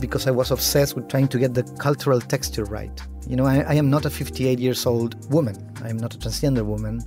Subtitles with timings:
[0.00, 3.00] because I was obsessed with trying to get the cultural texture right.
[3.26, 5.56] You know, I, I am not a 58 years old woman.
[5.82, 7.02] I am not a transgender woman,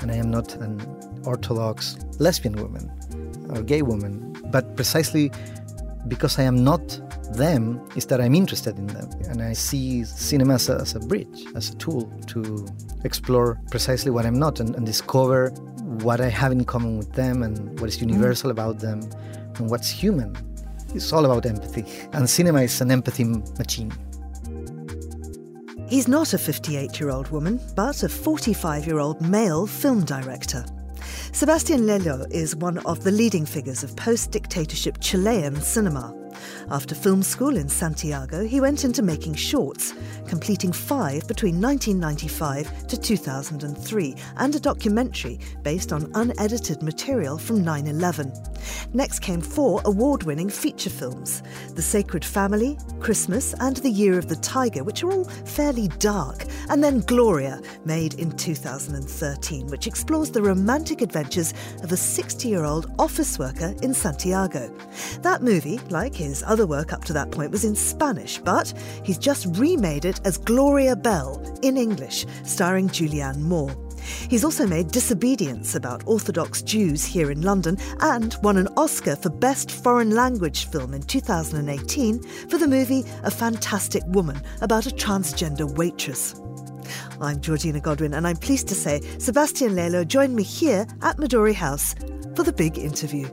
[0.00, 0.80] and I am not an
[1.24, 2.90] orthodox lesbian woman
[3.50, 4.32] or gay woman.
[4.50, 5.30] But precisely
[6.08, 7.00] because I am not
[7.36, 9.08] them is that I'm interested in them.
[9.28, 12.66] And I see cinema as a, as a bridge, as a tool to
[13.04, 15.50] explore precisely what I'm not and, and discover
[16.02, 18.10] what I have in common with them and what is mm-hmm.
[18.10, 19.00] universal about them
[19.56, 20.36] and what's human.
[20.94, 21.84] It's all about empathy.
[22.12, 23.92] And cinema is an empathy machine.
[25.88, 30.64] He's not a 58 year old woman, but a 45 year old male film director.
[31.32, 36.23] Sebastian Lelio is one of the leading figures of post dictatorship Chilean cinema.
[36.70, 39.92] After film school in Santiago, he went into making shorts,
[40.26, 47.86] completing five between 1995 to 2003, and a documentary based on unedited material from 9
[47.86, 48.32] 11.
[48.94, 51.42] Next came four award winning feature films
[51.74, 56.46] The Sacred Family, Christmas, and The Year of the Tiger, which are all fairly dark,
[56.70, 62.64] and then Gloria, made in 2013, which explores the romantic adventures of a 60 year
[62.64, 64.72] old office worker in Santiago.
[65.20, 69.18] That movie, like his other work up to that point, was in Spanish, but he's
[69.18, 73.76] just remade it as Gloria Bell in English, starring Julianne Moore.
[74.28, 79.30] He's also made Disobedience about Orthodox Jews here in London and won an Oscar for
[79.30, 85.70] Best Foreign Language Film in 2018 for the movie A Fantastic Woman about a transgender
[85.76, 86.40] waitress.
[87.20, 91.54] I'm Georgina Godwin, and I'm pleased to say Sebastian Lelio joined me here at Midori
[91.54, 91.94] House
[92.36, 93.28] for the big interview.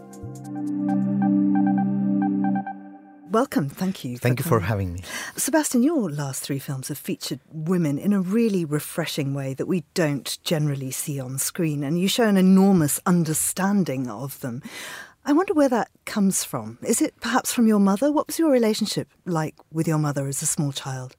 [3.31, 4.17] Welcome, thank you.
[4.17, 5.03] Thank for you for having me.
[5.37, 9.85] Sebastian, your last three films have featured women in a really refreshing way that we
[9.93, 14.61] don't generally see on screen, and you show an enormous understanding of them.
[15.23, 16.77] I wonder where that comes from.
[16.81, 18.11] Is it perhaps from your mother?
[18.11, 21.15] What was your relationship like with your mother as a small child?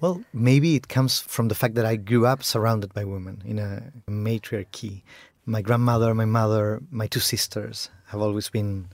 [0.00, 3.60] Well, maybe it comes from the fact that I grew up surrounded by women in
[3.60, 5.04] a matriarchy.
[5.44, 8.88] My grandmother, my mother, my two sisters have always been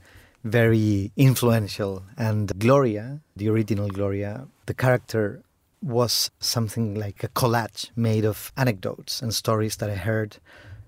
[0.44, 2.03] very influential.
[2.16, 5.42] And Gloria, the original Gloria, the character
[5.82, 10.36] was something like a collage made of anecdotes and stories that I heard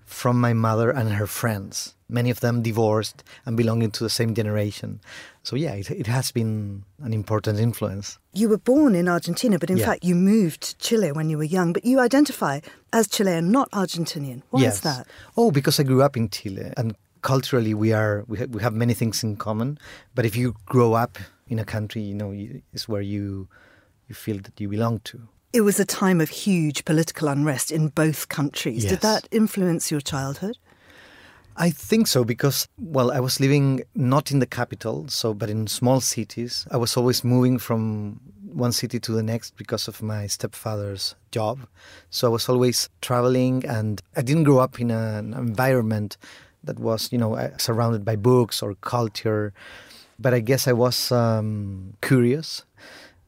[0.05, 4.35] from my mother and her friends, many of them divorced and belonging to the same
[4.35, 5.01] generation.
[5.43, 8.19] So, yeah, it, it has been an important influence.
[8.33, 9.87] You were born in Argentina, but in yeah.
[9.87, 12.61] fact, you moved to Chile when you were young, but you identify
[12.93, 14.43] as Chilean, not Argentinian.
[14.51, 14.77] Why yes.
[14.77, 15.07] is that?
[15.37, 16.95] Oh, because I grew up in Chile and
[17.25, 19.79] culturally we are we, ha- we have many things in common
[20.15, 21.19] but if you grow up
[21.49, 23.49] in a country you know you, it's where you
[24.09, 25.21] you feel that you belong to.
[25.53, 28.83] It was a time of huge political unrest in both countries.
[28.85, 28.93] Yes.
[28.93, 30.59] did that influence your childhood?
[31.57, 35.67] I think so because well I was living not in the capital so but in
[35.67, 36.67] small cities.
[36.71, 38.21] I was always moving from
[38.53, 41.67] one city to the next because of my stepfather's job.
[42.11, 46.17] So I was always traveling and I didn't grow up in an environment
[46.65, 49.53] that was, you know, uh, surrounded by books or culture.
[50.19, 52.65] But I guess I was um, curious.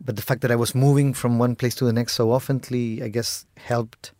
[0.04, 3.02] But the fact that I was moving from one place to the next so oftenly,
[3.02, 4.12] I guess, helped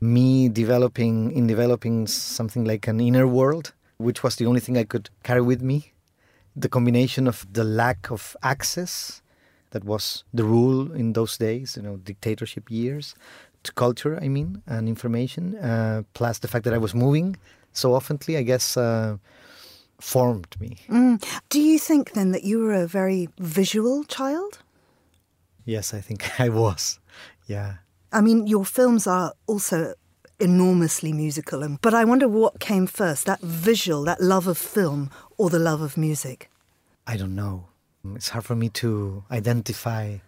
[0.00, 4.84] me developing in developing something like an inner world, which was the only thing I
[4.84, 5.92] could carry with me.
[6.54, 9.22] The combination of the lack of access
[9.70, 13.14] that was the rule in those days, you know, dictatorship years,
[13.64, 17.36] to culture, I mean, and information, uh, plus the fact that I was moving
[17.78, 19.16] so oftenly, I guess, uh,
[20.00, 20.78] formed me.
[20.88, 21.24] Mm.
[21.48, 24.58] Do you think then that you were a very visual child?
[25.64, 26.98] Yes, I think I was.
[27.46, 27.74] Yeah.
[28.12, 29.94] I mean, your films are also
[30.40, 35.10] enormously musical, and, but I wonder what came first that visual, that love of film,
[35.36, 36.50] or the love of music?
[37.06, 37.66] I don't know.
[38.14, 40.18] It's hard for me to identify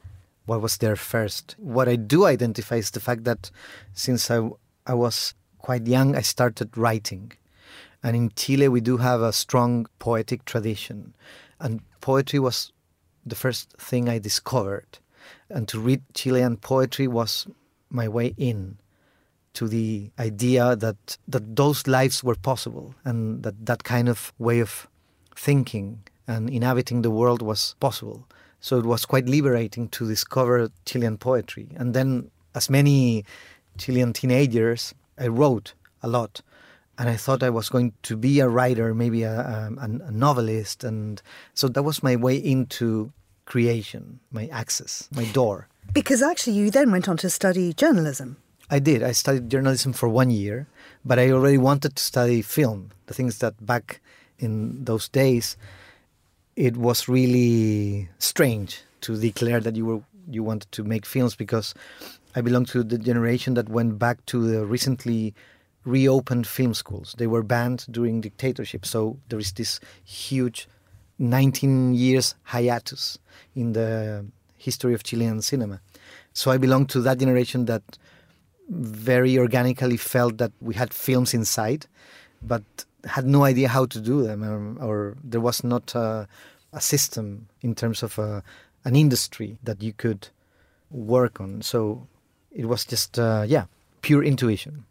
[0.47, 1.55] what was there first.
[1.59, 3.51] What I do identify is the fact that
[3.95, 4.51] since I,
[4.87, 7.33] I was quite young, I started writing.
[8.03, 11.15] And in Chile, we do have a strong poetic tradition.
[11.59, 12.73] And poetry was
[13.27, 14.99] the first thing I discovered.
[15.51, 17.47] And to read Chilean poetry was
[17.91, 18.79] my way in
[19.55, 24.61] to the idea that, that those lives were possible and that that kind of way
[24.61, 24.89] of
[25.37, 28.27] thinking and inhabiting the world was possible.
[28.61, 31.69] So it was quite liberating to discover Chilean poetry.
[31.77, 33.25] And then, as many
[33.79, 36.43] Chilean teenagers, I wrote a lot.
[37.01, 40.11] And I thought I was going to be a writer, maybe a, um, a, a
[40.13, 40.85] novelist.
[40.85, 41.23] And
[41.55, 43.11] so that was my way into
[43.47, 45.67] creation, my access, my door.
[45.95, 48.37] Because actually, you then went on to study journalism.
[48.69, 49.03] I did.
[49.03, 50.67] I studied journalism for one year,
[51.03, 52.91] but I already wanted to study film.
[53.07, 54.03] The thing is that back
[54.39, 55.57] in those days,
[56.55, 61.75] it was really strange to declare that you were you wanted to make films because
[62.37, 65.35] I belong to the generation that went back to the recently
[65.85, 67.15] reopened film schools.
[67.19, 70.69] They were banned during dictatorship, so there is this huge
[71.19, 73.19] 19 years hiatus
[73.55, 75.81] in the history of Chilean cinema.
[76.33, 77.83] So I belong to that generation that
[78.69, 81.87] very organically felt that we had films inside,
[82.43, 82.63] but
[83.05, 86.29] had no idea how to do them, or, or there was not a,
[86.73, 88.43] a, system in terms of a,
[88.85, 90.29] an industry that you could
[90.91, 91.63] work on.
[91.63, 92.07] So
[92.53, 93.65] it was just, uh, yeah,
[94.03, 94.85] pure intuition.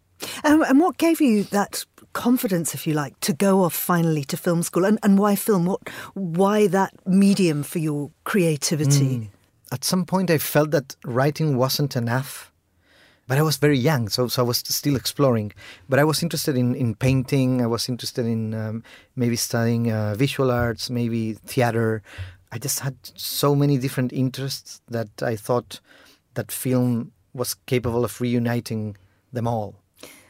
[0.44, 4.38] And, and, what gave you that confidence, if you like, to go off finally to
[4.38, 4.86] film school?
[4.86, 5.66] And, and why film?
[5.66, 5.82] What,
[6.14, 9.18] why that medium for your creativity?
[9.18, 9.28] Mm.
[9.72, 12.52] At some point, I felt that writing wasn't enough.
[13.28, 15.52] But I was very young, so, so I was still exploring.
[15.88, 17.62] But I was interested in, in painting.
[17.62, 18.84] I was interested in um,
[19.16, 22.02] maybe studying uh, visual arts, maybe theater.
[22.52, 25.80] I just had so many different interests that I thought
[26.34, 28.98] that film was capable of reuniting
[29.32, 29.76] them all.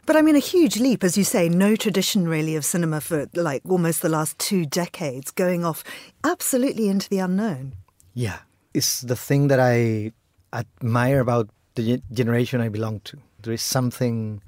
[0.09, 3.27] But I mean, a huge leap, as you say, no tradition really of cinema for
[3.35, 5.83] like almost the last two decades, going off
[6.23, 7.75] absolutely into the unknown.
[8.15, 8.39] Yeah,
[8.73, 10.13] it's the thing that I
[10.51, 13.19] admire about the generation I belong to.
[13.43, 14.41] There is something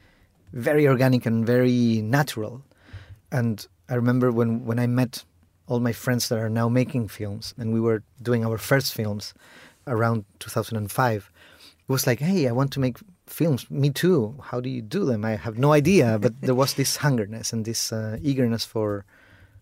[0.51, 2.63] very organic and very natural.
[3.31, 5.23] And I remember when, when I met
[5.67, 9.35] all my friends that are now making films, and we were doing our first films
[9.85, 11.31] around 2005.
[11.59, 12.97] It was like, hey, I want to make
[13.31, 13.69] films.
[13.69, 14.35] Me too.
[14.41, 15.25] How do you do them?
[15.25, 16.19] I have no idea.
[16.19, 19.05] But there was this hungerness and this uh, eagerness for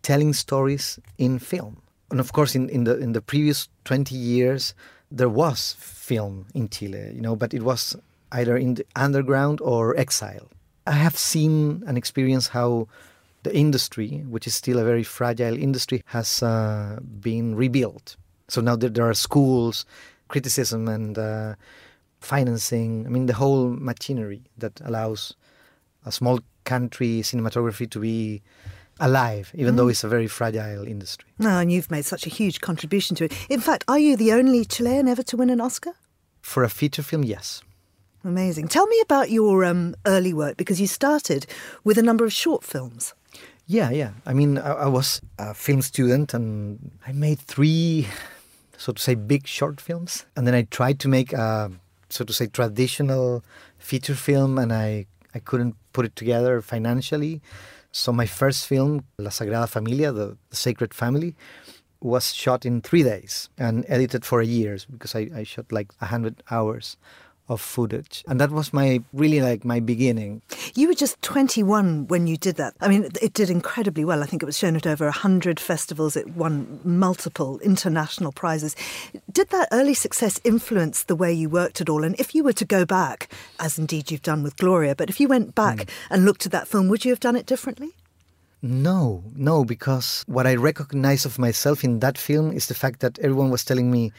[0.02, 1.82] telling stories in film.
[2.12, 4.74] And of course, in, in the in the previous twenty years,
[5.12, 7.96] there was film in Chile, you know, but it was
[8.32, 10.50] either in the underground or exile.
[10.88, 12.88] I have seen and experienced how
[13.44, 18.18] the industry, which is still a very fragile industry, has uh, been rebuilt.
[18.48, 19.86] So now there, there are schools,
[20.28, 21.56] criticism, and uh,
[22.20, 23.06] financing.
[23.06, 25.34] I mean, the whole machinery that allows
[26.06, 28.42] a small country cinematography to be
[29.00, 29.78] alive, even mm.
[29.78, 31.30] though it's a very fragile industry.
[31.40, 33.34] No, and you've made such a huge contribution to it.
[33.50, 35.94] In fact, are you the only Chilean ever to win an Oscar?
[36.42, 37.62] For a feature film, yes.
[38.24, 38.68] Amazing.
[38.68, 41.46] Tell me about your um, early work because you started
[41.84, 43.14] with a number of short films.
[43.66, 44.12] Yeah, yeah.
[44.26, 48.08] I mean, I, I was a film student and I made three,
[48.78, 50.26] so to say, big short films.
[50.36, 51.72] And then I tried to make a
[52.10, 53.44] so to say traditional
[53.78, 57.42] feature film and I, I couldn't put it together financially.
[57.92, 61.36] So my first film, La Sagrada Familia, the, the Sacred Family,
[62.02, 65.92] was shot in three days and edited for a year because I, I shot like
[66.00, 66.98] 100 hours
[67.50, 68.24] of footage.
[68.28, 70.42] And that was my really like my beginning.
[70.76, 72.76] You were just 21 when you did that.
[72.80, 74.24] I mean, it did incredibly well.
[74.24, 76.16] I think it was shown at over 100 festivals.
[76.16, 78.76] It won multiple international prizes.
[79.32, 82.04] Did that early success influence the way you worked at all?
[82.04, 85.20] And if you were to go back, as indeed you've done with Gloria, but if
[85.20, 85.90] you went back mm.
[86.10, 87.96] and looked at that film, would you have done it differently?
[88.62, 93.18] No, no, because what I recognize of myself in that film is the fact that
[93.20, 94.12] everyone was telling me,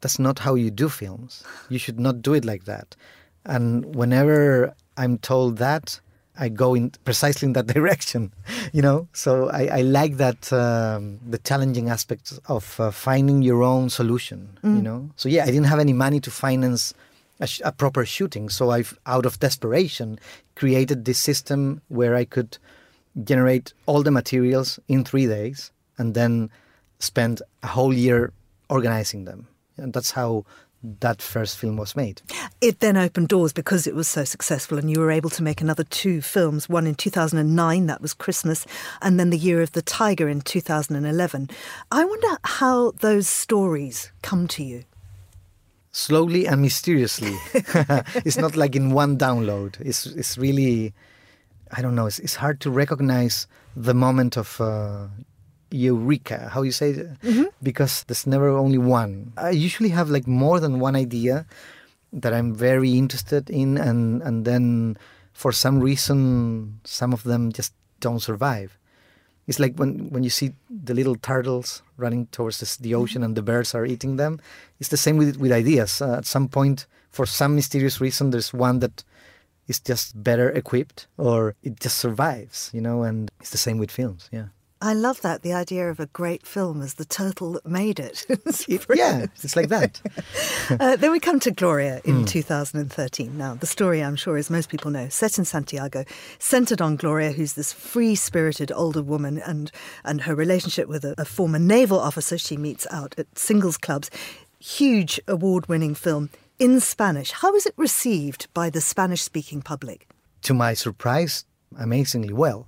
[0.00, 1.44] that's not how you do films.
[1.68, 2.96] You should not do it like that.
[3.44, 6.00] And whenever I'm told that,
[6.38, 8.32] I go in precisely in that direction,
[8.72, 9.08] you know.
[9.12, 14.58] So I, I like that um, the challenging aspects of uh, finding your own solution,
[14.62, 14.76] mm.
[14.76, 15.10] you know.
[15.16, 16.94] So yeah, I didn't have any money to finance
[17.40, 20.18] a, sh- a, proper shooting, so I've out of desperation
[20.54, 22.58] created this system where I could
[23.24, 26.50] generate all the materials in three days and then
[27.00, 28.32] spend a whole year
[28.68, 29.48] organizing them
[29.80, 30.44] and that's how
[30.82, 32.22] that first film was made.
[32.60, 35.60] It then opened doors because it was so successful, and you were able to make
[35.60, 38.66] another two films one in 2009, that was Christmas,
[39.02, 41.50] and then The Year of the Tiger in 2011.
[41.92, 44.84] I wonder how those stories come to you.
[45.92, 47.36] Slowly and mysteriously.
[48.24, 49.80] it's not like in one download.
[49.80, 50.94] It's, it's really,
[51.72, 53.46] I don't know, it's, it's hard to recognize
[53.76, 55.08] the moment of uh,
[55.70, 56.50] eureka.
[56.52, 57.20] How you say it?
[57.22, 57.44] Mm-hmm.
[57.62, 59.32] because there's never only one.
[59.36, 61.46] I usually have like more than one idea
[62.12, 64.96] that i'm very interested in and and then
[65.32, 68.76] for some reason some of them just don't survive.
[69.46, 73.02] It's like when when you see the little turtles running towards this, the mm-hmm.
[73.02, 74.40] ocean and the birds are eating them
[74.80, 76.02] it's the same with with ideas.
[76.02, 79.04] Uh, at some point for some mysterious reason there's one that
[79.68, 83.90] is just better equipped or it just survives you know and it's the same with
[83.90, 84.46] films yeah
[84.82, 88.24] I love that the idea of a great film as the turtle that made it.
[88.28, 90.00] it's yeah, it's like that.
[90.70, 92.26] uh, then we come to Gloria in mm.
[92.26, 93.36] 2013.
[93.36, 96.04] Now, the story, I'm sure, as most people know, set in Santiago,
[96.38, 99.70] centered on Gloria, who's this free-spirited older woman, and
[100.02, 104.10] and her relationship with a, a former naval officer she meets out at singles clubs.
[104.60, 107.32] huge award winning film in Spanish.
[107.32, 110.08] How was it received by the Spanish speaking public?
[110.42, 111.44] To my surprise,
[111.78, 112.66] amazingly well.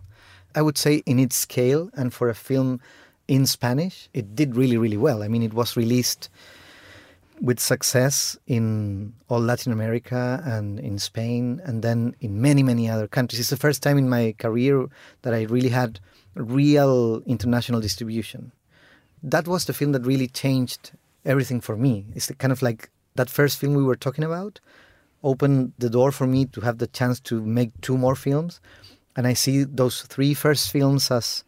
[0.54, 2.80] I would say in its scale and for a film
[3.28, 5.22] in Spanish, it did really, really well.
[5.22, 6.28] I mean, it was released
[7.40, 13.08] with success in all Latin America and in Spain, and then in many, many other
[13.08, 13.40] countries.
[13.40, 14.86] It's the first time in my career
[15.22, 15.98] that I really had
[16.34, 18.52] real international distribution.
[19.22, 20.92] That was the film that really changed
[21.24, 22.06] everything for me.
[22.14, 24.60] It's kind of like that first film we were talking about
[25.24, 28.60] opened the door for me to have the chance to make two more films.
[29.16, 31.44] And I see those three first films as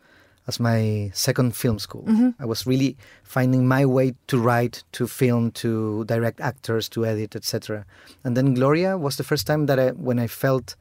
[0.47, 2.02] as my second film school.
[2.02, 2.30] Mm-hmm.
[2.38, 7.35] I was really finding my way to write, to film, to direct actors, to edit,
[7.35, 7.87] etc.
[8.25, 10.76] And then Gloria was the first time that I, when I felt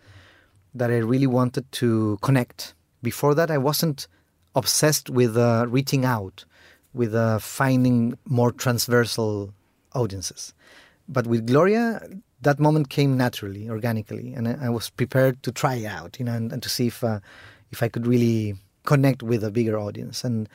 [0.76, 2.74] that I really wanted to connect.
[3.02, 4.08] Before that, I wasn't
[4.56, 6.46] obsessed with uh, reaching out,
[6.94, 9.54] with uh, finding more transversal
[9.96, 10.54] audiences.
[11.08, 12.02] But with Gloria,
[12.44, 16.26] that moment came naturally, organically, and I, I was prepared to try it out, you
[16.26, 17.20] know, and, and to see if uh,
[17.72, 20.24] if I could really connect with a bigger audience.
[20.24, 20.48] And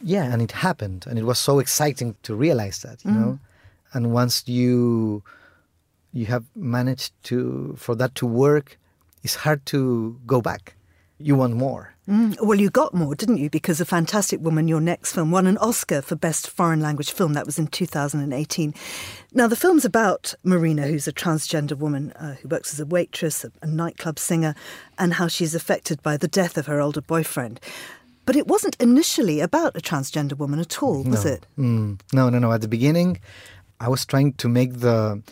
[0.00, 3.20] yeah, and it happened, and it was so exciting to realize that, you mm.
[3.20, 3.38] know.
[3.92, 5.22] And once you
[6.12, 8.78] you have managed to for that to work,
[9.22, 10.74] it's hard to go back.
[11.20, 11.94] You want more.
[12.08, 13.50] Mm, well, you got more, didn't you?
[13.50, 17.34] Because A Fantastic Woman, your next film, won an Oscar for Best Foreign Language Film.
[17.34, 18.72] That was in 2018.
[19.34, 23.44] Now, the film's about Marina, who's a transgender woman uh, who works as a waitress,
[23.44, 24.54] a, a nightclub singer,
[24.98, 27.60] and how she's affected by the death of her older boyfriend.
[28.24, 31.30] But it wasn't initially about a transgender woman at all, was no.
[31.32, 31.46] it?
[31.58, 32.52] Mm, no, no, no.
[32.52, 33.20] At the beginning,
[33.80, 35.22] I was trying to make the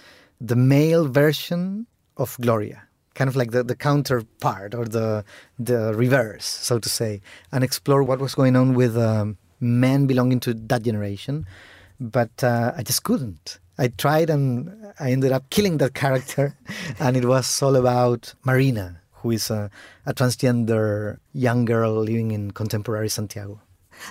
[0.41, 1.87] the male version
[2.19, 2.86] of Gloria
[3.17, 5.25] kind of like the, the counterpart or the
[5.59, 7.21] the reverse, so to say,
[7.51, 11.47] and explore what was going on with um, men belonging to that generation.
[11.99, 13.59] But uh, I just couldn't.
[13.79, 16.57] I tried and I ended up killing that character,
[17.01, 19.71] and it was all about Marina, who is a,
[20.05, 23.61] a transgender young girl living in contemporary Santiago.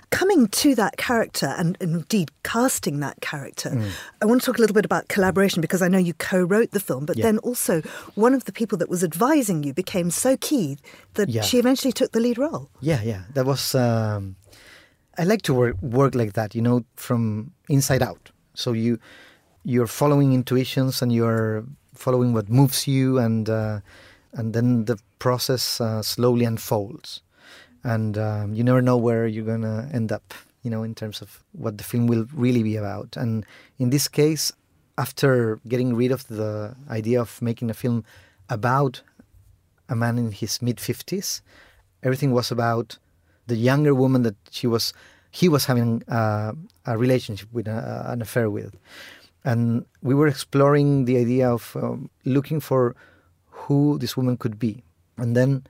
[0.09, 3.91] Coming to that character and indeed casting that character, mm.
[4.21, 6.71] I want to talk a little bit about collaboration because I know you co wrote
[6.71, 7.23] the film, but yeah.
[7.23, 7.81] then also
[8.15, 10.77] one of the people that was advising you became so key
[11.13, 11.41] that yeah.
[11.41, 12.69] she eventually took the lead role.
[12.81, 13.23] Yeah, yeah.
[13.33, 13.75] That was.
[13.75, 14.35] Um,
[15.17, 18.31] I like to work, work like that, you know, from inside out.
[18.53, 18.99] So you
[19.63, 23.79] you're following intuitions and you're following what moves you, and uh,
[24.33, 27.21] and then the process uh, slowly unfolds
[27.85, 31.43] and um, you never know where you're gonna end up you know in terms of
[31.53, 33.15] what the film will really be about.
[33.15, 33.45] And
[33.79, 34.51] in this case
[34.97, 38.03] after getting rid of the idea of making a film
[38.49, 39.01] about
[39.89, 41.41] a man in his mid 50s
[42.01, 42.97] everything was about
[43.47, 44.93] the younger woman that she was
[45.31, 46.53] he was having uh,
[46.85, 48.73] a relationship with uh, an affair with.
[49.43, 52.95] And we were exploring the idea of um, looking for
[53.49, 54.81] who this woman could be.
[55.17, 55.67] And then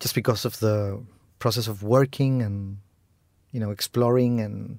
[0.00, 1.00] just because of the
[1.40, 2.78] process of working and
[3.50, 4.78] you know exploring and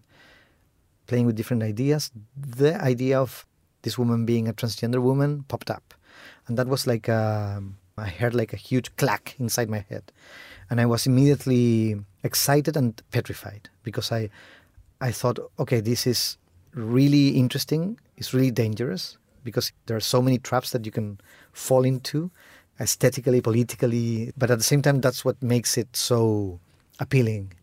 [1.08, 3.46] playing with different ideas, the idea of
[3.82, 5.94] this woman being a transgender woman popped up,
[6.48, 7.62] and that was like a,
[7.98, 10.14] I heard like a huge clack inside my head,
[10.70, 14.30] and I was immediately excited and petrified because I
[15.02, 16.38] I thought, okay, this is
[16.74, 18.00] really interesting.
[18.18, 21.20] It's really dangerous because there are so many traps that you can
[21.52, 22.32] fall into
[22.80, 26.60] aesthetically, politically, but at the same time, that's what makes it so
[27.00, 27.54] appealing.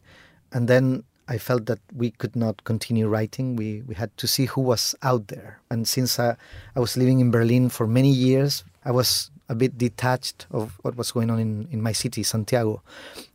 [0.53, 3.57] And then I felt that we could not continue writing.
[3.57, 5.61] We, we had to see who was out there.
[5.71, 6.37] And since I,
[6.75, 10.97] I was living in Berlin for many years, I was a bit detached of what
[10.97, 12.83] was going on in, in my city, Santiago.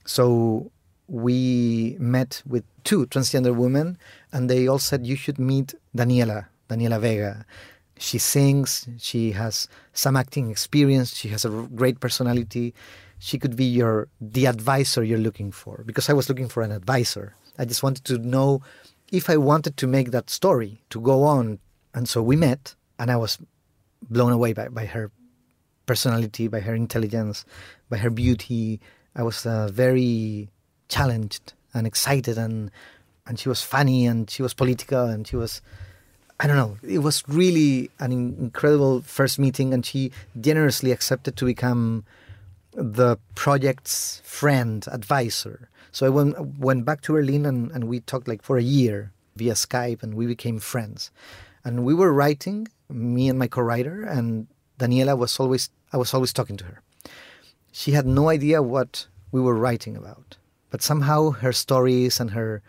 [0.06, 0.72] So
[1.08, 3.98] we met with two transgender women,
[4.32, 7.46] and they all said, You should meet Daniela, Daniela Vega
[8.04, 12.74] she sings, she has some acting experience, she has a great personality.
[13.20, 16.74] She could be your the advisor you're looking for because I was looking for an
[16.74, 17.34] advisor.
[17.58, 18.62] I just wanted to know
[19.10, 21.60] if I wanted to make that story to go on.
[21.94, 23.38] And so we met and I was
[24.10, 25.10] blown away by, by her
[25.86, 27.46] personality, by her intelligence,
[27.90, 28.82] by her beauty.
[29.16, 30.50] I was uh, very
[30.90, 32.70] challenged and excited and
[33.26, 35.62] and she was funny and she was political and she was
[36.40, 36.78] I don't know.
[36.84, 42.06] It was really an incredible first meeting, and she generously accepted to become
[42.74, 45.70] the project's friend, advisor.
[45.92, 49.12] So I went, went back to Berlin and, and we talked like for a year
[49.36, 51.12] via Skype, and we became friends.
[51.64, 54.48] And we were writing, me and my co-writer, and
[54.80, 56.82] Daniela was always I was always talking to her.
[57.72, 60.38] She had no idea what we were writing about,
[60.72, 62.62] but somehow her stories and her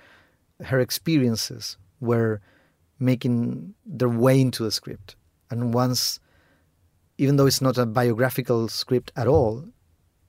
[0.64, 2.40] her experiences were
[3.04, 5.16] making their way into the script.
[5.50, 6.20] And once,
[7.18, 9.64] even though it's not a biographical script at all,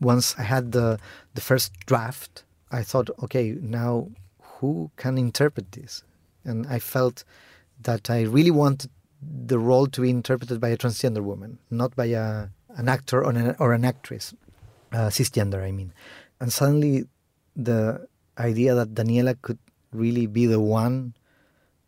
[0.01, 0.99] once I had the
[1.33, 4.09] the first draft, I thought, okay, now
[4.41, 6.03] who can interpret this?
[6.43, 7.23] And I felt
[7.81, 8.91] that I really wanted
[9.21, 13.31] the role to be interpreted by a transgender woman, not by a, an actor or
[13.31, 14.33] an, or an actress,
[14.91, 15.93] uh, cisgender, I mean.
[16.39, 17.05] And suddenly
[17.55, 19.57] the idea that Daniela could
[19.91, 21.15] really be the one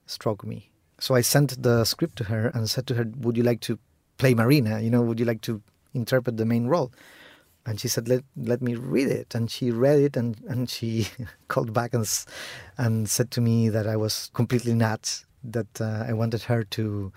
[0.05, 0.71] struck me.
[0.99, 3.77] So I sent the script to her and said to her, Would you like to
[4.17, 4.79] play Marina?
[4.81, 5.61] You know, would you like to
[5.93, 6.91] interpret the main role?
[7.65, 11.09] And she said, "Let let me read it." And she read it, and and she
[11.49, 12.07] called back and
[12.77, 15.25] and said to me that I was completely nuts.
[15.43, 17.11] That uh, I wanted her to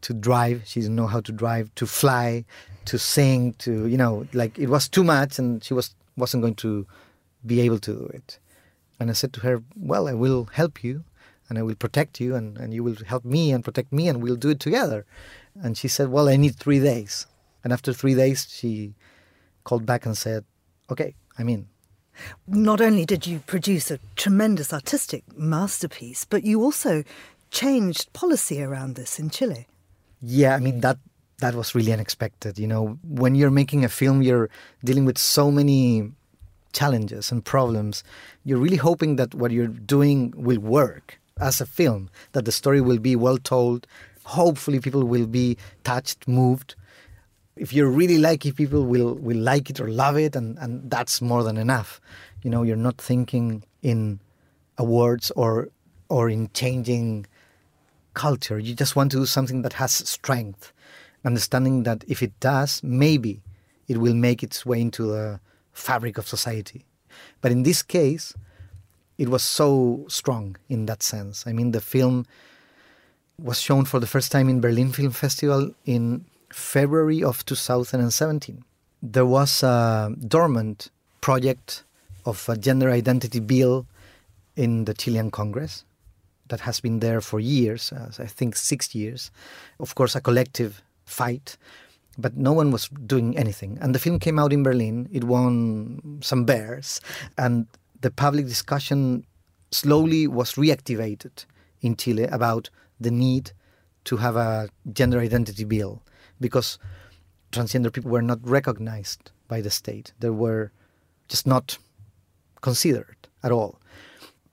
[0.00, 0.62] to drive.
[0.64, 2.46] She didn't know how to drive, to fly,
[2.86, 6.56] to sing, to you know, like it was too much, and she was wasn't going
[6.56, 6.86] to
[7.44, 8.38] be able to do it.
[8.98, 11.04] And I said to her, "Well, I will help you,
[11.52, 14.22] and I will protect you, and and you will help me and protect me, and
[14.22, 15.04] we'll do it together."
[15.62, 17.26] And she said, "Well, I need three days."
[17.62, 18.94] And after three days, she
[19.64, 20.44] called back and said,
[20.90, 21.68] okay, I'm in.
[22.46, 27.04] Not only did you produce a tremendous artistic masterpiece, but you also
[27.50, 29.66] changed policy around this in Chile.
[30.20, 30.98] Yeah, I mean that
[31.38, 32.58] that was really unexpected.
[32.58, 34.50] You know, when you're making a film, you're
[34.84, 36.12] dealing with so many
[36.72, 38.04] challenges and problems.
[38.44, 42.80] You're really hoping that what you're doing will work as a film, that the story
[42.80, 43.86] will be well told.
[44.24, 46.74] Hopefully, people will be touched, moved
[47.56, 51.20] if you're really lucky, people will will like it or love it, and and that's
[51.20, 52.00] more than enough.
[52.42, 54.20] You know, you're not thinking in
[54.78, 55.68] awards or
[56.08, 57.26] or in changing
[58.14, 58.58] culture.
[58.58, 60.72] You just want to do something that has strength,
[61.24, 63.42] understanding that if it does, maybe
[63.88, 65.40] it will make its way into the
[65.72, 66.84] fabric of society.
[67.40, 68.34] But in this case,
[69.18, 71.46] it was so strong in that sense.
[71.46, 72.26] I mean, the film
[73.38, 78.64] was shown for the first time in Berlin Film Festival in February of 2017.
[79.02, 81.84] There was a dormant project
[82.24, 83.86] of a gender identity bill
[84.56, 85.84] in the Chilean Congress
[86.48, 89.30] that has been there for years, I think six years.
[89.80, 91.56] Of course, a collective fight,
[92.18, 93.78] but no one was doing anything.
[93.80, 97.00] And the film came out in Berlin, it won some bears,
[97.38, 97.66] and
[98.02, 99.24] the public discussion
[99.70, 101.46] slowly was reactivated
[101.80, 102.68] in Chile about
[103.00, 103.52] the need
[104.04, 106.02] to have a gender identity bill
[106.40, 106.78] because
[107.52, 110.12] transgender people were not recognized by the state.
[110.18, 110.72] They were
[111.28, 111.78] just not
[112.60, 113.80] considered at all.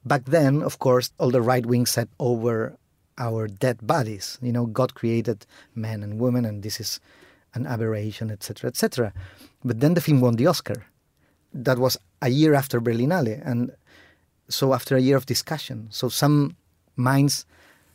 [0.06, 2.78] Back then, of course, all the right wing said over
[3.18, 4.38] our dead bodies.
[4.42, 7.00] You know, God created men and women, and this is
[7.54, 9.14] an aberration, etc., etc.
[9.64, 10.86] But then the film won the Oscar.
[11.54, 13.72] That was a year after Berlinale, and
[14.50, 16.56] so after a year of discussion, so some
[16.96, 17.46] minds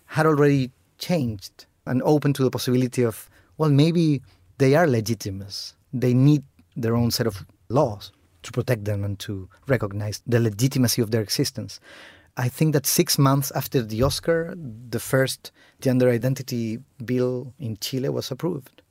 [0.07, 4.23] had already changed and open to the possibility of well, maybe
[4.59, 5.75] they are legitimate.
[5.93, 6.43] They need
[6.77, 8.11] their own set of laws
[8.43, 11.81] to protect them and to recognize the legitimacy of their existence.
[12.37, 18.09] I think that six months after the Oscar, the first gender identity bill in Chile
[18.09, 18.83] was approved.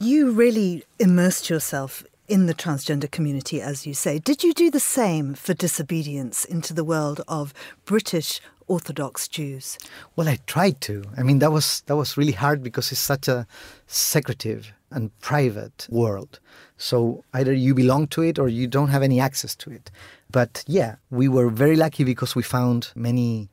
[0.00, 4.18] You really immersed yourself in the transgender community, as you say.
[4.18, 7.52] Did you do the same for disobedience into the world of
[7.84, 9.78] British Orthodox Jews?
[10.16, 11.04] Well, I tried to.
[11.16, 13.46] I mean, that was that was really hard because it's such a
[13.86, 16.40] secretive and private world.
[16.76, 19.90] So either you belong to it or you don't have any access to it.
[20.30, 23.48] But yeah, we were very lucky because we found many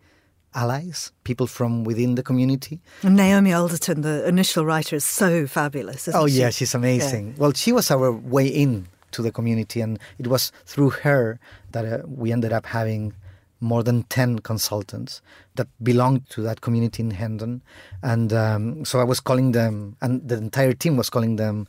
[0.53, 2.79] allies, people from within the community.
[3.03, 6.09] And Naomi Alderman, the initial writer, is so fabulous.
[6.13, 6.39] oh she?
[6.39, 7.29] yeah, she's amazing.
[7.29, 7.33] Yeah.
[7.37, 11.39] Well, she was our way in to the community, and it was through her
[11.71, 13.13] that uh, we ended up having
[13.61, 15.21] more than 10 consultants
[15.55, 17.61] that belonged to that community in Hendon.
[18.01, 21.67] And um, so I was calling them, and the entire team was calling them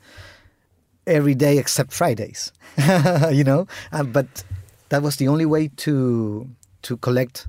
[1.07, 2.51] every day except Fridays,
[3.31, 3.66] you know?
[3.92, 4.42] Uh, but
[4.88, 6.49] that was the only way to,
[6.83, 7.47] to collect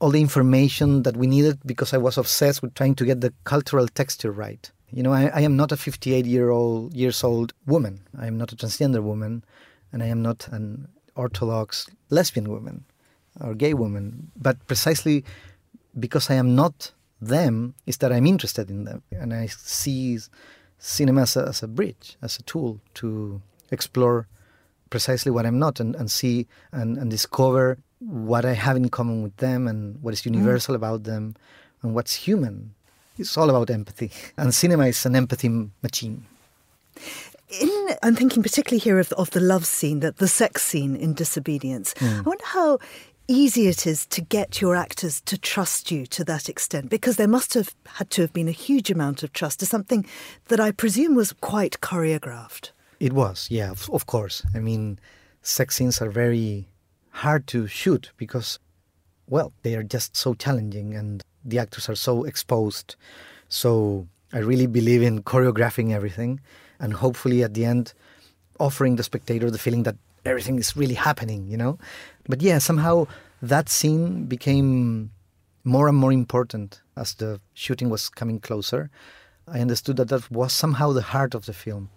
[0.00, 3.32] all the information that we needed because I was obsessed with trying to get the
[3.44, 4.70] cultural texture right.
[4.90, 8.00] You know, I, I am not a 58 year old years old woman.
[8.18, 9.44] I am not a transgender woman,
[9.92, 12.84] and I am not an Orthodox lesbian woman
[13.40, 15.24] or gay woman, but precisely
[15.98, 20.18] because I am not them is that I'm interested in them, and I see
[20.78, 24.28] cinema as a, as a bridge, as a tool to explore
[24.90, 29.22] precisely what I'm not, and, and see and, and discover what I have in common
[29.22, 30.26] with them, and what is mm.
[30.26, 30.76] universal mm.
[30.76, 31.34] about them,
[31.82, 32.74] and what's human.
[33.18, 35.48] It's all about empathy, and cinema is an empathy
[35.82, 36.26] machine.
[37.60, 41.14] In, I'm thinking particularly here of, of the love scene, that the sex scene in
[41.14, 41.94] Disobedience.
[41.94, 42.18] Mm.
[42.18, 42.78] I wonder how
[43.26, 47.28] easy it is to get your actors to trust you to that extent, because there
[47.28, 50.06] must have had to have been a huge amount of trust to something
[50.48, 52.70] that I presume was quite choreographed.
[53.00, 54.44] It was, yeah, of, of course.
[54.54, 54.98] I mean,
[55.42, 56.66] sex scenes are very
[57.18, 58.58] hard to shoot because,
[59.28, 62.96] well, they are just so challenging and the actors are so exposed.
[63.48, 66.40] So I really believe in choreographing everything
[66.80, 67.94] and hopefully at the end
[68.60, 71.78] offering the spectator the feeling that everything is really happening, you know?
[72.28, 73.06] But yeah, somehow
[73.42, 75.10] that scene became
[75.64, 78.90] more and more important as the shooting was coming closer.
[79.46, 81.90] I understood that that was somehow the heart of the film.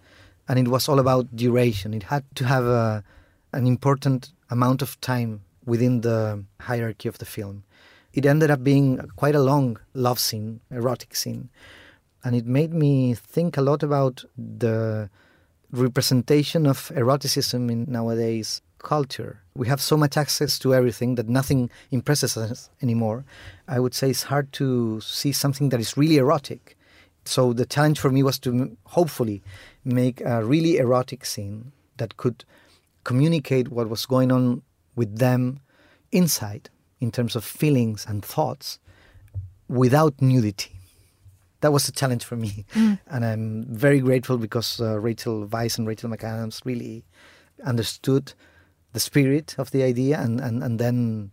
[0.48, 1.94] And it was all about duration.
[1.94, 3.04] It had to have a,
[3.52, 7.64] an important amount of time within the hierarchy of the film.
[8.12, 11.48] It ended up being quite a long love scene, erotic scene.
[12.24, 15.08] And it made me think a lot about the
[15.70, 19.40] representation of eroticism in nowadays culture.
[19.54, 23.24] We have so much access to everything that nothing impresses us anymore.
[23.66, 26.76] I would say it's hard to see something that is really erotic.
[27.24, 29.42] So the challenge for me was to hopefully
[29.84, 32.44] make a really erotic scene that could
[33.04, 34.62] communicate what was going on
[34.94, 35.60] with them
[36.10, 38.78] inside in terms of feelings and thoughts
[39.68, 40.72] without nudity
[41.62, 42.66] that was a challenge for me.
[42.74, 42.98] Mm.
[43.06, 47.04] And I'm very grateful because uh, Rachel Weisz and Rachel McAdams really
[47.64, 48.34] understood
[48.92, 51.30] the spirit of the idea and, and, and then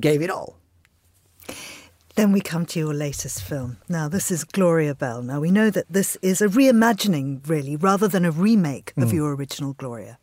[0.00, 0.56] gave it all.
[2.16, 3.76] Then we come to your latest film.
[3.88, 5.22] Now, this is Gloria Bell.
[5.22, 9.14] Now, we know that this is a reimagining, really, rather than a remake of mm.
[9.14, 10.18] your original Gloria.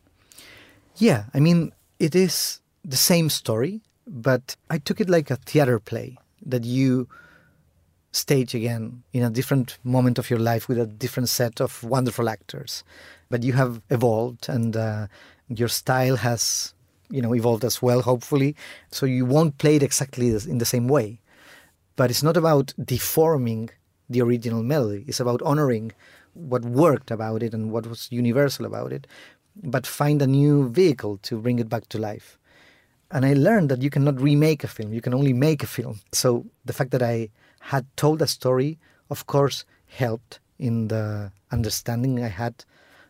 [0.97, 5.79] Yeah, I mean, it is the same story, but I took it like a theater
[5.79, 7.07] play that you
[8.11, 12.29] stage again in a different moment of your life with a different set of wonderful
[12.29, 12.83] actors.
[13.29, 15.07] But you have evolved and uh,
[15.47, 16.73] your style has,
[17.09, 18.55] you know, evolved as well, hopefully.
[18.91, 21.21] So you won't play it exactly in the same way.
[21.95, 23.71] But it's not about deforming
[24.09, 25.05] the original melody.
[25.07, 25.91] It's about honoring
[26.33, 29.07] what worked about it and what was universal about it,
[29.61, 32.37] but find a new vehicle to bring it back to life.
[33.11, 35.99] And I learned that you cannot remake a film, you can only make a film.
[36.11, 42.23] So the fact that I had told a story, of course, helped in the understanding
[42.23, 42.65] I had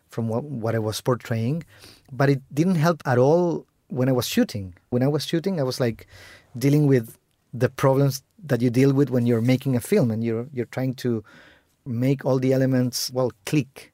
[0.08, 1.64] from what, what I was portraying,
[2.12, 4.74] but it didn't help at all when I was shooting.
[4.90, 6.06] When I was shooting, I was like
[6.56, 7.18] dealing with
[7.52, 10.94] the problems that you deal with when you're making a film and you're you're trying
[10.94, 11.24] to
[11.86, 13.92] make all the elements well click.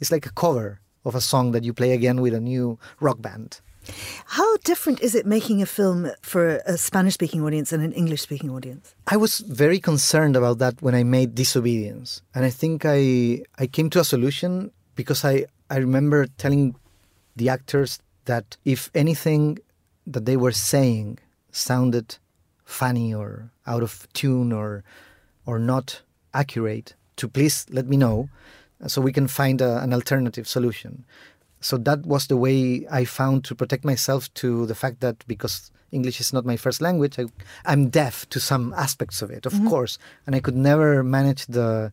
[0.00, 3.20] It's like a cover of a song that you play again with a new rock
[3.20, 3.60] band.
[4.26, 8.22] How different is it making a film for a Spanish speaking audience and an English
[8.22, 8.94] speaking audience?
[9.06, 12.22] I was very concerned about that when I made Disobedience.
[12.34, 16.76] And I think I I came to a solution because I, I remember telling
[17.36, 19.58] the actors that if anything
[20.06, 21.18] that they were saying
[21.50, 22.16] sounded
[22.64, 24.82] funny or out of tune or
[25.46, 26.00] or not
[26.32, 28.28] accurate, to please let me know
[28.86, 31.04] so we can find a, an alternative solution
[31.64, 35.70] so that was the way I found to protect myself to the fact that because
[35.92, 37.24] English is not my first language, I,
[37.72, 39.68] am deaf to some aspects of it, of mm-hmm.
[39.68, 41.90] course, and I could never manage the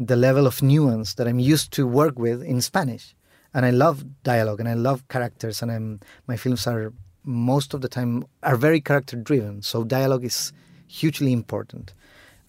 [0.00, 3.14] the level of nuance that I'm used to work with in Spanish.
[3.54, 7.82] And I love dialogue and I love characters, and I'm my films are most of
[7.82, 9.60] the time are very character driven.
[9.60, 10.54] So dialogue is
[10.88, 11.92] hugely important.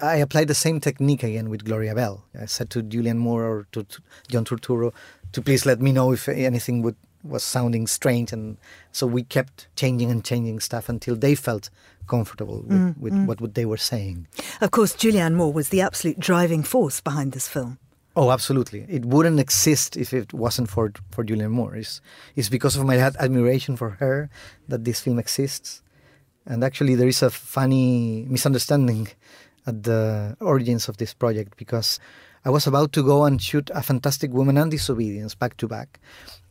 [0.04, 2.26] I applied the same technique again with Gloria Bell.
[2.40, 4.94] I said to Julianne Moore or to, to John Turturro,
[5.32, 8.58] to please let me know if anything would was sounding strange and
[8.92, 11.70] so we kept changing and changing stuff until they felt
[12.06, 13.26] comfortable with, mm, with mm.
[13.26, 14.28] what they were saying.
[14.60, 17.80] Of course, Julianne Moore was the absolute driving force behind this film.
[18.18, 18.86] Oh, absolutely.
[18.90, 21.76] It wouldn't exist if it wasn't for for Julianne Moore.
[21.76, 22.02] It's,
[22.36, 24.30] it's because of my admiration for her
[24.68, 25.82] that this film exists.
[26.46, 29.08] And actually, there is a funny misunderstanding
[29.66, 32.00] at the origins of this project because
[32.46, 36.00] I was about to go and shoot A Fantastic Woman and Disobedience back to back.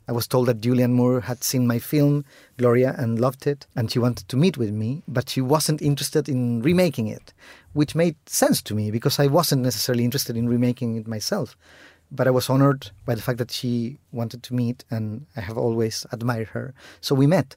[0.08, 2.24] I was told that Julianne Moore had seen my film,
[2.56, 6.28] Gloria, and loved it, and she wanted to meet with me, but she wasn't interested
[6.28, 7.32] in remaking it,
[7.72, 11.56] which made sense to me because I wasn't necessarily interested in remaking it myself.
[12.10, 15.56] But I was honored by the fact that she wanted to meet, and I have
[15.56, 16.74] always admired her.
[17.00, 17.54] So we met.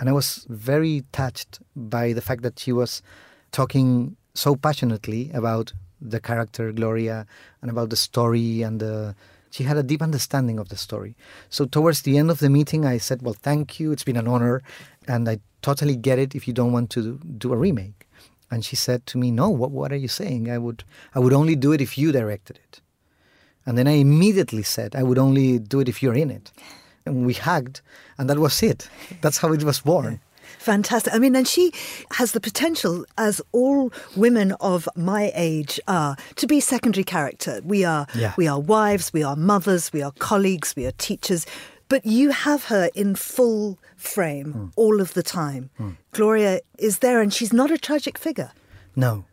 [0.00, 3.02] And I was very touched by the fact that she was
[3.52, 7.26] talking so passionately about the character Gloria
[7.62, 9.14] and about the story and the
[9.50, 11.16] she had a deep understanding of the story.
[11.48, 13.92] So towards the end of the meeting, I said, "Well, thank you.
[13.92, 14.62] It's been an honor,
[15.06, 18.08] and I totally get it if you don't want to do a remake."
[18.50, 19.48] And she said to me, "No.
[19.48, 20.50] What What are you saying?
[20.50, 20.82] I would
[21.14, 22.80] I would only do it if you directed it."
[23.64, 26.50] And then I immediately said, "I would only do it if you're in it."
[27.06, 27.80] And we hugged,
[28.18, 28.88] and that was it.
[29.22, 30.20] That's how it was born.
[30.64, 31.12] Fantastic.
[31.12, 31.72] I mean, and she
[32.12, 37.60] has the potential, as all women of my age are, to be secondary character.
[37.62, 38.32] We are, Yeah.
[38.38, 41.44] we are wives, we are mothers, we are colleagues, we are teachers.
[41.90, 44.66] But you have her in full frame hmm.
[44.76, 45.68] all of the time.
[45.76, 45.90] Hmm.
[46.12, 48.52] Gloria is there, and she's not a tragic figure.
[48.96, 49.26] No.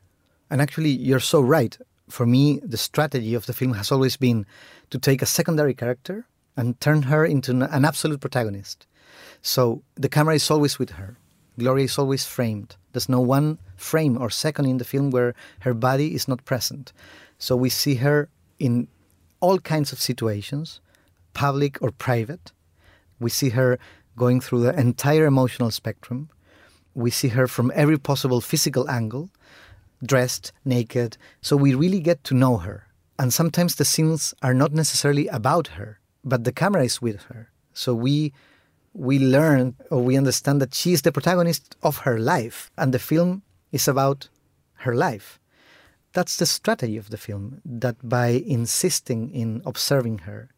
[0.49, 1.77] And actually, you're so right.
[2.09, 4.45] For me, the strategy of the film has always been
[4.89, 6.25] to take a secondary character
[6.57, 8.85] and turn her into an absolute protagonist.
[9.41, 11.15] So the camera is always with her.
[11.59, 12.75] Gloria is always framed.
[12.91, 16.93] There's no one frame or second in the film where her body is not present.
[17.37, 18.87] So we see her in
[19.39, 20.79] all kinds of situations,
[21.33, 22.51] public or private.
[23.19, 23.79] We see her
[24.15, 26.29] going through the entire emotional spectrum.
[26.93, 29.29] We see her from every possible physical angle,
[30.05, 31.17] dressed, naked.
[31.41, 32.87] So we really get to know her.
[33.17, 37.49] And sometimes the scenes are not necessarily about her, but the camera is with her.
[37.73, 38.33] So we
[38.93, 42.99] we learn or we understand that she is the protagonist of her life and the
[42.99, 44.27] film is about
[44.75, 45.39] her life.
[46.13, 50.49] That's the strategy of the film that by insisting in observing her,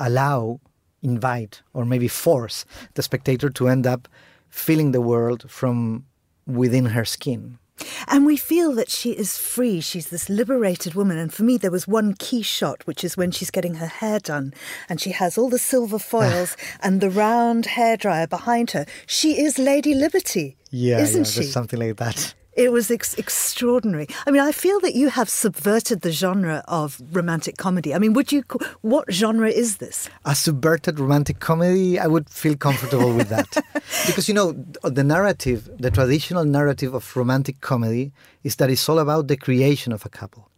[0.00, 0.60] allow,
[1.02, 4.08] invite, or maybe force the spectator to end up
[4.48, 6.06] feeling the world from
[6.46, 7.58] within her skin.
[8.06, 9.80] And we feel that she is free.
[9.80, 11.18] She's this liberated woman.
[11.18, 14.18] And for me, there was one key shot, which is when she's getting her hair
[14.18, 14.52] done
[14.88, 15.98] and she has all the silver ah.
[15.98, 18.86] foils and the round hairdryer behind her.
[19.06, 21.42] She is Lady Liberty, Yeah, isn't yeah, she?
[21.44, 22.34] something like that.
[22.58, 24.08] It was ex- extraordinary.
[24.26, 27.94] I mean, I feel that you have subverted the genre of romantic comedy.
[27.94, 28.42] I mean, would you?
[28.80, 30.10] What genre is this?
[30.24, 33.48] A subverted romantic comedy, I would feel comfortable with that.
[34.06, 38.10] because, you know, the narrative, the traditional narrative of romantic comedy
[38.42, 40.50] is that it's all about the creation of a couple.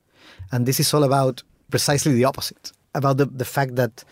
[0.52, 4.04] And this is all about precisely the opposite about the, the fact that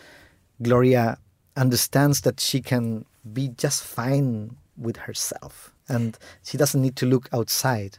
[0.61, 1.17] Gloria
[1.57, 7.29] understands that she can be just fine with herself and she doesn't need to look
[7.33, 7.97] outside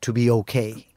[0.00, 0.88] to be okay.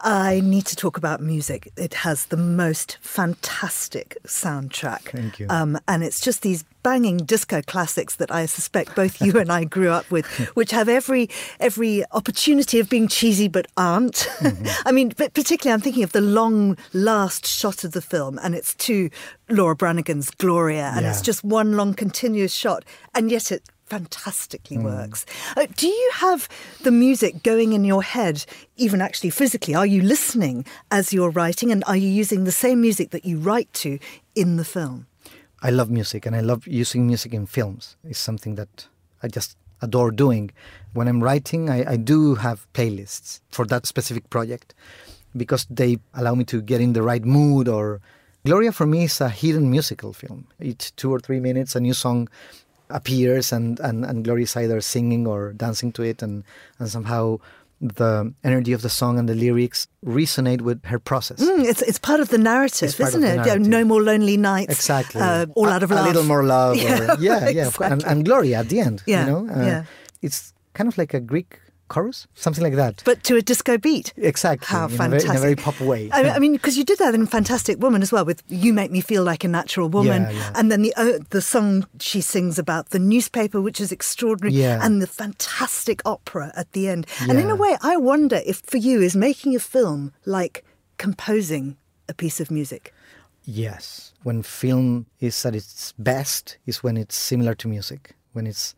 [0.00, 1.72] I need to talk about music.
[1.76, 5.10] It has the most fantastic soundtrack.
[5.10, 5.46] Thank you.
[5.48, 9.64] Um, and it's just these banging disco classics that I suspect both you and I
[9.64, 14.28] grew up with, which have every every opportunity of being cheesy but aren't.
[14.38, 14.66] Mm-hmm.
[14.88, 18.54] I mean, but particularly I'm thinking of the long last shot of the film, and
[18.54, 19.10] it's to
[19.48, 22.84] Laura Branigan's Gloria, and it's just one long continuous shot,
[23.14, 24.84] and yet it fantastically Mm.
[24.84, 25.26] works.
[25.56, 26.48] Uh, do you have
[26.82, 28.44] the music going in your head,
[28.76, 29.74] even actually physically?
[29.74, 33.36] Are you listening as you're writing, and are you using the same music that you
[33.38, 33.98] write to
[34.34, 35.06] in the film?
[35.62, 37.96] I love music and I love using music in films.
[38.04, 38.88] It's something that
[39.22, 40.50] I just adore doing.
[40.94, 44.72] When I'm writing, I, I do have playlists for that specific project
[45.36, 48.00] because they allow me to get in the right mood or
[48.46, 50.46] Gloria for me is a hidden musical film.
[50.62, 52.28] Each two or three minutes a new song
[52.90, 56.44] appears and, and, and Gloria is either singing or dancing to it and,
[56.78, 57.38] and somehow
[57.80, 61.40] the energy of the song and the lyrics resonate with her process.
[61.40, 63.36] Mm, it's it's part of the narrative, isn't it?
[63.36, 63.66] Narrative.
[63.66, 64.74] no more lonely nights.
[64.74, 65.20] Exactly.
[65.22, 66.04] Uh, all A- out of love.
[66.04, 66.76] a, little more love.
[66.76, 67.70] Yeah, or, yeah, yeah.
[67.70, 67.80] course.
[67.80, 68.12] And, exactly.
[68.12, 69.02] and Gloria at the end.
[69.06, 69.84] Yeah, You know, Uh, yeah.
[70.20, 71.58] It's kind of like a Greek
[71.90, 73.02] chorus, something like that.
[73.04, 74.14] But to a disco beat.
[74.16, 74.66] exactly.
[74.66, 75.28] How in, a fantastic!
[75.28, 76.08] very, in a very pop way.
[76.12, 78.72] I mean- I mean, because you did that in Fantastic Woman as well, with "You
[78.72, 80.52] Make Me Feel Like a Natural Woman," Yeah, yeah.
[80.58, 84.78] and then the uh, the song she sings about the newspaper, which is extraordinary, Yeah.
[84.84, 87.06] and the fantastic opera at the end.
[87.28, 90.64] And in a way, I wonder if for you is making a film like
[91.04, 91.76] composing
[92.08, 92.92] a piece of music.
[93.44, 94.12] Yes.
[94.22, 98.14] When film is at its best is when it's similar to music.
[98.32, 98.74] When it's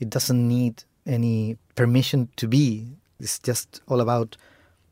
[0.00, 2.96] it doesn't need any permission to be.
[3.18, 4.36] It's just all about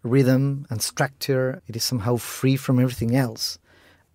[0.03, 1.63] rhythm and structure.
[1.67, 3.59] It is somehow free from everything else.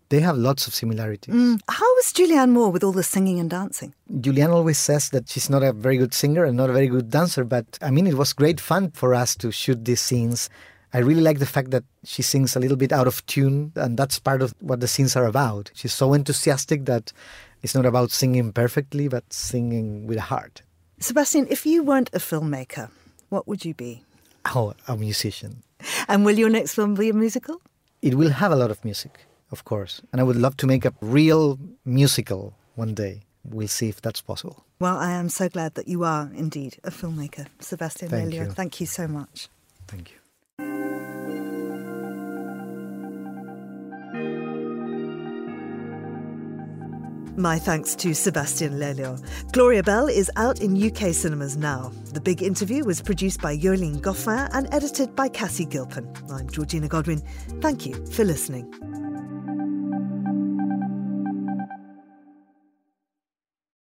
[0.10, 1.34] They have lots of similarities.
[1.34, 3.96] Mm, how was Julianne Moore with all the singing and dancing?
[4.12, 7.10] Julianne always says that she's not a very good singer and not a very good
[7.10, 10.50] dancer, but I mean, it was great fun for us to shoot these scenes.
[10.94, 13.98] I really like the fact that she sings a little bit out of tune, and
[13.98, 15.72] that's part of what the scenes are about.
[15.74, 17.12] She's so enthusiastic that
[17.64, 20.62] it's not about singing perfectly, but singing with a heart.
[21.00, 22.90] Sebastian, if you weren't a filmmaker,
[23.30, 24.04] what would you be?
[24.54, 25.64] Oh, a musician.
[26.08, 27.62] And will your next film be a musical?
[28.02, 30.86] It will have a lot of music, of course, and I would love to make
[30.86, 33.22] a real musical one day.
[33.44, 34.64] We'll see if that's possible.
[34.80, 38.46] Well, I am so glad that you are indeed a filmmaker, Sebastian Thank you.
[38.52, 39.50] Thank you so much.
[39.88, 40.23] Thank you.
[47.36, 49.20] My thanks to Sebastian Lelio.
[49.52, 51.92] Gloria Bell is out in UK cinemas now.
[52.14, 56.14] The big interview was produced by Yolene Goffin and edited by Cassie Gilpin.
[56.32, 57.24] I'm Georgina Godwin.
[57.60, 59.03] Thank you for listening.